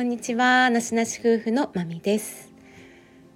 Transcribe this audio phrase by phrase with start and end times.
[0.00, 0.70] こんにちは。
[0.70, 2.54] なしなし夫婦のまみです。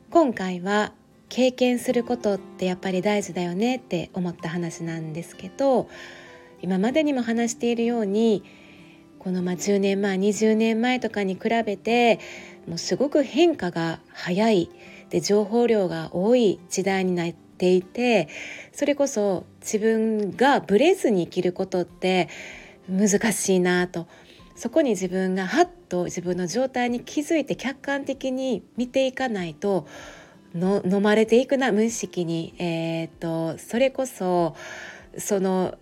[0.08, 0.94] 今回は
[1.28, 5.90] 経験することってやっぱり大事だよねって思った話なんですけど
[6.62, 8.44] 今までにも話しているように
[9.18, 12.18] このま10年前20年前とかに比べて
[12.66, 14.70] もうすごく変化が早い
[15.10, 18.30] で情報量が多い時代になっていて
[18.72, 22.30] それこそ自分がブレずに生きることって
[22.88, 24.06] 難しいなと
[24.54, 29.86] そこに自分がハッと自分の状態に気づいて客観的に見ていかないと
[30.54, 34.54] の飲まれていくな無意識に、えーと、それこそ
[35.18, 35.76] その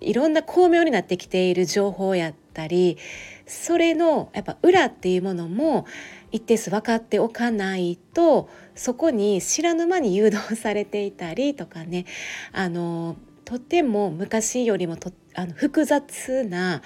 [0.00, 2.98] いろんな巧妙になってきている情報やったり
[3.46, 5.86] それのやっぱ裏っていうものも
[6.30, 12.04] 一定数分かっておかないとそこに知らぬ間に誘導されていたりとかね。
[12.52, 16.82] あのとても昔よりもとあの複雑な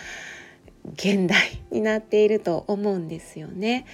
[0.94, 3.86] 現代になっていると思うんですよね。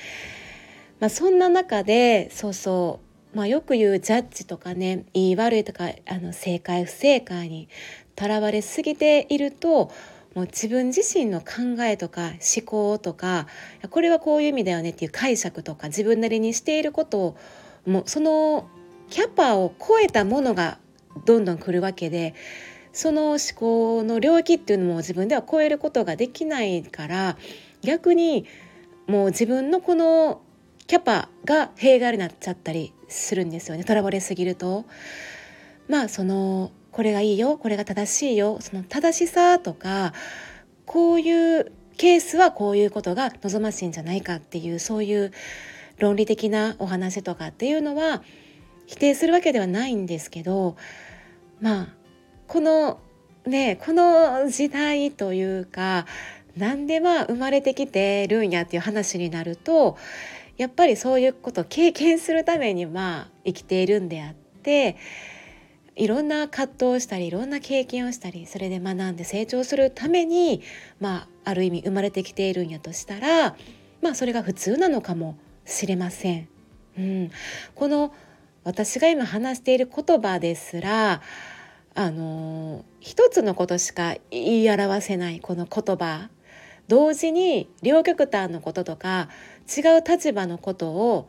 [1.00, 3.00] まあ、そんな中でそうそ
[3.34, 7.68] う、まあ、よく言うジャッジとかね言い悪いとかあの正解不正解に
[8.16, 9.92] とらわれすぎていると
[10.34, 13.46] もう自分自身の考えとか思考とか
[13.90, 17.36] これはこういう意味だよねっていう解釈とか自分なりにしていることを
[17.86, 18.68] もうその
[19.08, 20.78] キャパを超えたものが
[21.24, 22.34] どんどん来るわけで
[22.92, 27.36] その思考の領域っていうのも自分では超えることができないから
[27.82, 28.46] 逆に
[29.06, 30.42] もう自分のこの
[30.86, 34.84] キャパが弊害になっちゃったりするんですよねとらわれすぎると。
[35.88, 40.12] まあそのこれがいいよこれが正しいよその正しさとか
[40.84, 45.32] こういうケースはこういうことが望ましいんじゃないかっていうそういう
[45.98, 48.22] 論理的なお話とかっていうのは
[48.86, 50.76] 否定するわけではないんですけど
[51.60, 51.88] まあ
[52.48, 52.98] この
[53.46, 56.06] ねこの時代というか
[56.56, 59.96] なんでまあ生まれてきてるんやっていう話になると
[60.56, 64.96] やっぱりそういうことを経験するためにまあ生きているんであって
[65.94, 70.62] いろんな葛藤をしたりいろんな経験をしたりそれで学んで成長するために
[71.00, 73.56] まあある意味生まれてきているんやとしたら
[74.00, 76.48] まあそれが普通なのかもしれません。
[76.96, 77.30] うん、
[77.74, 78.12] この
[78.64, 81.22] 私が今話している言葉ですら
[81.98, 86.30] あの一つのことしか言い表せないこの言葉
[86.86, 89.28] 同時に両極端のこととか
[89.66, 91.28] 違う立場のことを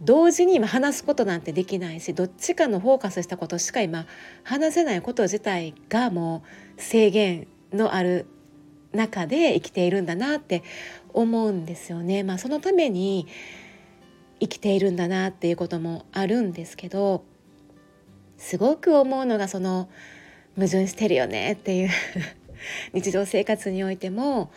[0.00, 4.06] 同時に今話すことなんてできないしどっちかのフォーカスしたことしか今
[4.42, 6.42] 話せないこと自体がも
[6.76, 8.26] う制限のある
[8.92, 10.64] 中で生きているんだなって
[11.14, 12.24] 思うんですよね。
[12.24, 13.28] まあ、そのために
[14.40, 17.22] 生きているんだなっていうこともあるんですけど
[18.38, 19.88] すごく思うのがその
[20.54, 21.90] 矛盾してるよねっていう
[22.94, 24.50] 日常生活においても、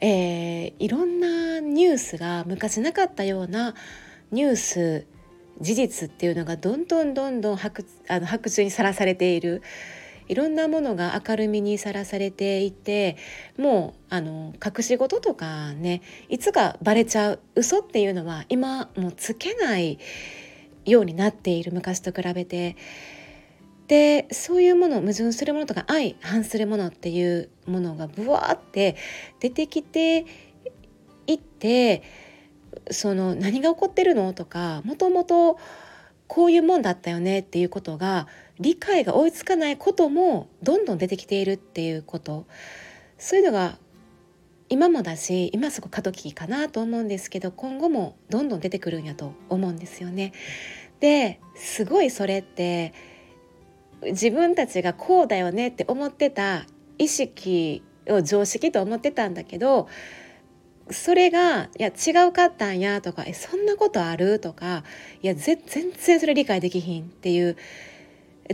[0.00, 3.74] えー、いろんなニュースが昔なかったような
[4.32, 5.06] ニュース
[5.60, 9.62] 事実っていうのがどんどんどんどん白あの白昼にさらされている
[10.28, 13.16] いろんなものが明るみにさらされていて
[13.56, 19.98] もうあの隠し事とかねいつかバレちゃう嘘っていうのは今もうつけない
[20.86, 22.76] ようになっている昔と比べて。
[23.88, 28.96] でそういうもの矛盾するものとか相反するものっていうものがブワーって
[29.38, 30.26] 出てきて
[31.28, 32.02] いって
[32.90, 35.58] その何が起こってるのとかもともと
[36.26, 38.26] こういうもんだったよねっていうことが
[38.58, 42.46] 理解が追いつかないこともどんどん出てきているっていうこと。
[43.18, 43.78] そういうのが
[44.68, 50.32] 今もだし今すごく過渡期かなと思うんですけど今後もどんどん出てくるんやと思うんですよね。
[51.00, 52.92] ですごいそれって
[54.02, 56.66] 自分たちがこうだよねって思ってた
[56.98, 59.88] 意識を常識と思ってたんだけど
[60.90, 64.84] それが「いや違うかったんや」とか「えそんなことある?」とか
[65.22, 67.56] 「いや全然それ理解できひん」っていう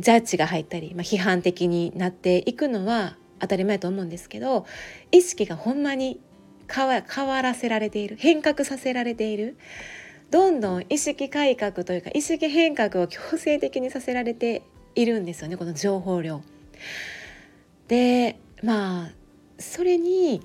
[0.01, 4.65] ジャッジが入ったり、まあ、批判的になっていくのは当たり前と思うんですけど
[5.11, 6.21] 意識がほんまに
[6.73, 8.17] 変わ変わらせられている。
[8.17, 9.59] 変革させられている。
[10.31, 14.63] どんどん意識改革というか意識変革を強制的にさせられて
[14.95, 16.43] いるんですよねこの情報量。
[17.89, 19.11] でまあ
[19.59, 20.41] それに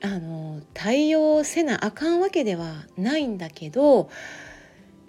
[0.00, 4.10] あの対応せなあかんわけではないんだけど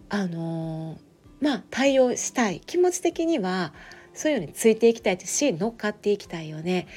[0.09, 0.97] あの
[1.39, 2.61] まあ対応したい。
[2.61, 3.73] 気持ち的には
[4.13, 6.87] そういうのについていきたいし乗っかっていきたいよね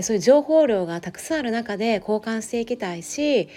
[0.00, 3.48] そういう情報量がたくさんある中で交換していきたいし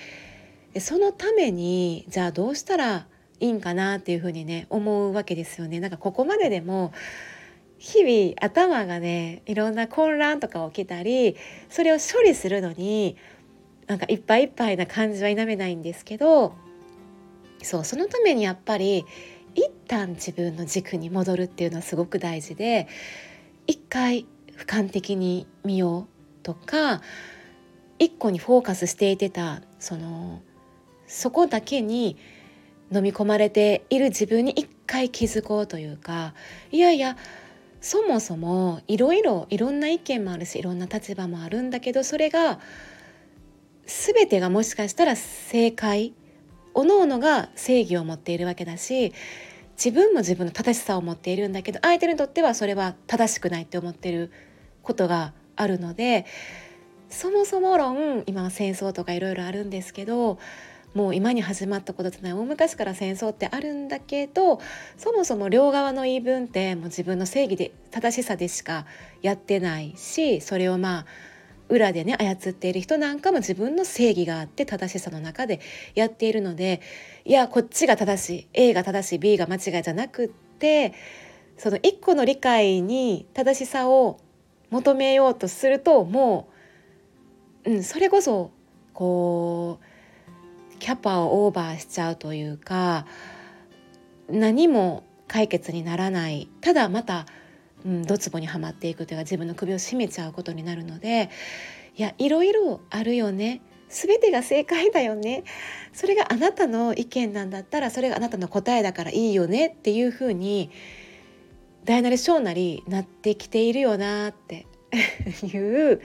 [0.80, 3.08] そのためにじゃあどうしたら
[3.40, 5.80] いいんかなっていうふうにね思うわけですよね。
[5.80, 6.92] なんかここまででも
[7.78, 11.36] 日々頭がねいろんな混乱とか起きたり
[11.70, 13.16] それを処理するのに
[13.86, 16.56] なんかいっぱいいっぱいな感じは否めないんですけど
[17.62, 19.06] そうそのためにやっぱり
[19.58, 22.88] 一旦自分の軸に戻るっていうのはすごく大事で
[23.66, 27.02] 一回俯瞰的に見ようとか
[28.00, 30.42] 一個にフォーカスしていてたその
[31.08, 32.18] そこだけに
[32.94, 36.36] 飲み込まれている自分に一回気づこうというか
[36.72, 37.18] いやいや
[37.82, 42.60] そもそもいろいろいろんな意見もあるしいろんな立場もあるんだけどそれが
[43.86, 46.14] 全てがもしかしたら正解
[46.78, 49.12] おのおのが正義を持っているわけだし
[49.84, 54.32] 自分も自分の正しさを持っているんだけど相手にとってはそれは正しくないって思ってる
[54.84, 56.28] ことがあるので
[57.10, 60.38] そもそも論今は戦争とかいろいろあるんですけど
[60.94, 64.60] もう今に始まったことじゃない大昔から戦争ってあるんだけど
[64.98, 68.86] そもそも両側の言い分ってもう自分の正義で正しさでしか
[69.24, 71.06] やってないしそれをまあ
[71.70, 75.60] 裏でね操っている人なんかも自分の正義があって正しさの中で
[75.96, 76.82] やっているので
[77.26, 80.94] いやこっちが正しい A が正しい B が間違いじゃなくって
[81.58, 84.20] その一個の理解に正しさを
[84.70, 86.50] 求めようとするとも
[87.66, 88.52] う、うん、それこそ
[88.94, 93.06] こうキャパをオーバーしちゃうというか
[94.30, 96.50] 何も解決にならない。
[96.62, 97.26] ただまた、
[97.86, 101.30] うん、ドツボにはまっていくというか自分の首を絞めちゃうことになるので
[101.96, 105.44] いやいろいろあるよね全てが正解だよね
[105.94, 110.70] それがあなたの意見なんだったらそれがあなたの答えだからいいよねっていうふうに
[111.86, 114.68] 大なり小なりなってきているよなって
[115.46, 115.58] い
[115.94, 116.02] う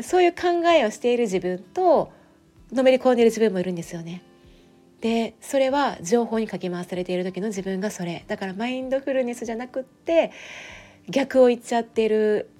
[0.00, 2.12] そういう考えをしている自分と
[2.72, 4.22] のめり込んでいる自分もいるんですよね。
[5.00, 8.24] でそれは情報にかき回されている時の自分がそれ。
[8.28, 10.30] だからマインドフルネスじゃなくって
[11.08, 12.50] 逆を言っちゃってる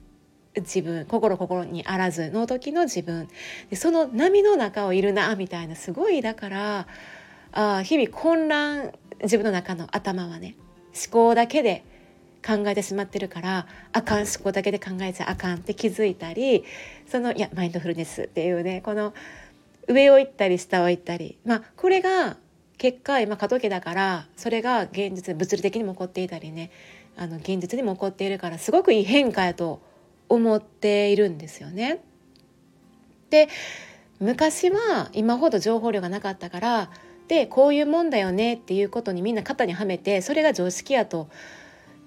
[0.56, 1.04] 自分。
[1.06, 3.28] 心心にあらずの時の自分。
[3.68, 5.76] でその波の中をいるなみたいな。
[5.76, 6.86] すごいだから
[7.52, 8.92] あ日々混乱
[9.22, 10.56] 自分の中の頭はね
[10.94, 11.84] 思考だけで
[12.46, 16.64] 考えてしまってるからあかん思考だけで考えちゃあかんって気づいたり
[17.06, 19.12] そのいやマインドフルネスっていうねこの
[19.92, 22.36] 上を行ったり下を行ったりまあこれが
[22.78, 26.70] 結果今過渡期だからそれが現実物理的にも起こっていたりね
[27.16, 29.82] あの現実にも起こっているからすごくいい変化やと
[30.28, 32.02] 思っているんですよね。
[33.30, 33.48] で
[34.18, 36.90] 昔は今ほど情報量がなかったから
[37.28, 41.28] でこういうもんだよねっていうことにみんな肩にはめてそれが常識やと、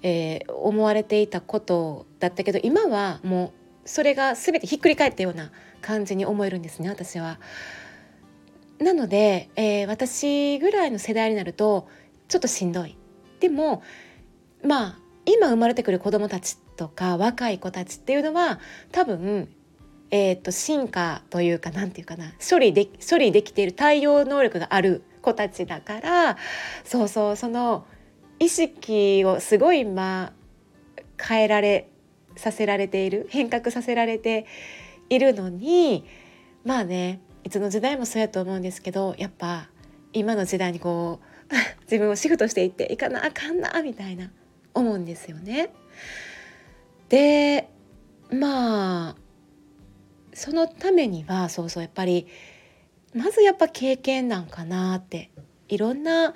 [0.01, 5.51] えー、思われていたことだったけど今はもうそれが全てひっくり返ったような
[5.81, 7.39] 感じに思えるんですね私は。
[8.79, 11.87] なので、えー、私ぐらいの世代になると
[12.27, 12.97] ちょっとしんどい。
[13.39, 13.83] でも
[14.63, 18.59] まあ今生まれてくる子どもたちとか若い子たちっていうのは
[18.91, 19.49] 多分、
[20.11, 26.37] えーと、進化というか何て言うかな処理で処理できている対応能力がある子たちだから
[26.83, 27.85] そうそうその
[28.39, 30.33] 意識をすごい今
[31.17, 31.89] 変えられ
[32.35, 34.45] させられている変革させられて
[35.09, 36.05] いるのに
[36.63, 39.69] まあねいつの時代もそうやと思うんですけどやっぱ
[40.13, 41.19] 今の時代にこ
[41.49, 41.53] う
[41.83, 44.31] 自分をシフトしていっていかなあかんなみたいな
[44.73, 45.69] 思うんですよね。
[47.09, 47.69] で
[48.31, 49.15] まあ
[50.33, 52.27] そのためにはそうそうやっぱり
[53.13, 55.29] まずやっぱ経験なんかなって
[55.67, 56.33] いろんな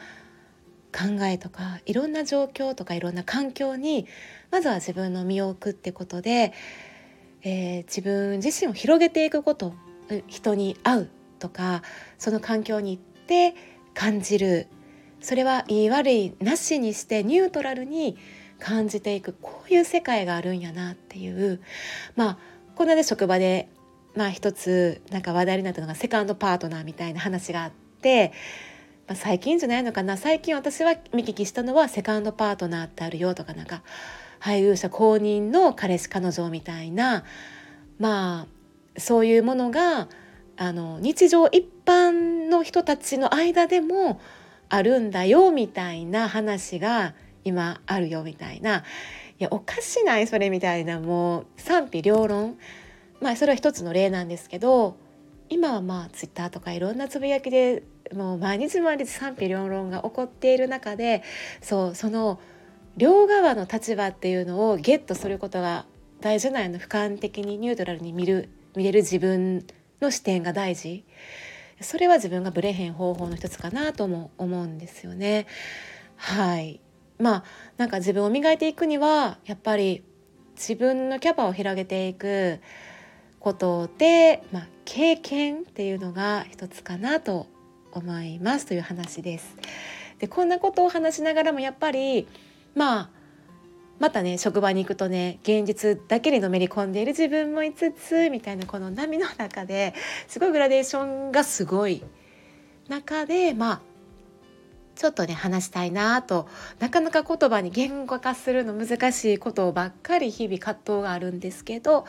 [0.97, 4.07] 考えとかいろんな状況とかいろんな環境に
[4.49, 6.53] まずは自分の身を置くってことで
[7.43, 9.73] えー、自分自身を広げていくこと
[10.27, 11.81] 人に会うとか
[12.17, 13.55] その環境に行って
[13.93, 14.67] 感じる。
[15.19, 18.17] それはいい悪いなしにしてニュートラルに
[18.59, 19.35] 感じていく。
[19.41, 21.61] こういう世界があるんやなっていう。
[22.15, 22.37] まあ
[22.75, 23.69] この間職場で
[24.15, 28.31] まあ一つなんか話題になったのがセカンドパートナーみたいな話があって、
[29.07, 30.17] まあ、最近じゃないのかな。
[30.17, 33.81] 最近私は見聞きしたのはセカンドパートナーってあるよとかなんか
[34.39, 37.23] 配偶者公認の彼氏彼女みたいな
[37.99, 38.47] ま
[38.95, 40.09] あそういうものが
[40.57, 44.19] あの日常一般の人たちの間でも
[44.67, 47.13] あるんだよみたいな話が
[47.45, 48.83] 今あるよみたいな。
[49.39, 52.57] いやおかしないそれみたいなもう賛否両論。
[53.21, 54.97] まあそれは一つの例なんですけど
[55.49, 61.23] 今はまあツイッターとかいろんなつぶやきでもう毎日毎日賛否両論が起こっている中で
[61.61, 62.39] そうその
[62.97, 65.85] 両側の立場っていうのをゲットすることが
[66.19, 69.65] 大事なの俯瞰的にニュートラルに見る見れる自分
[70.01, 71.03] の視点が大事。
[71.79, 75.45] それは自分がブレへん方法の一つかなとも思うんですよね。
[76.15, 76.81] はい。
[77.19, 77.43] まあ
[77.77, 80.03] なんか自分を磨いていくにはやっぱり
[80.55, 82.59] 自分のキャパを広げていく。
[83.39, 87.47] ことで、まあ、経験っていうのが一つかなと
[87.91, 89.55] 思いますという話です。
[90.19, 92.27] でこんなことを話しながらもやっぱり
[92.75, 93.09] まあ
[93.99, 99.93] またね職場に行くとね現実だけにのめり込んでいる自分もいつつみたいなこの波の中で
[100.27, 102.03] すごいグラデーションがすごい
[102.87, 103.81] 中でまあ
[104.95, 106.47] ちょっとね話したいなと
[106.79, 112.05] なかなか言葉に言語化するの難しいことばっかり日々葛藤があるんですけど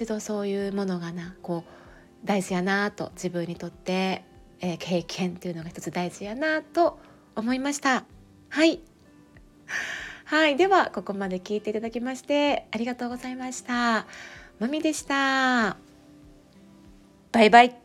[0.00, 4.24] 一度そういうものがなこう大事やなと自分にとって、
[4.60, 6.98] えー、経験っていうのが一つ大事やなと
[7.36, 8.04] 思いました。
[8.48, 8.80] はい。
[10.24, 10.56] はい。
[10.56, 14.06] ではここまで聞いていただきましてありがとうございました。
[14.58, 15.76] まみでした。
[17.32, 17.79] バイバイ。